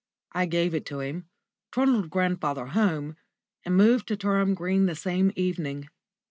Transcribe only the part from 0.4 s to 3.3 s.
gave it to him, trundled grandfather home,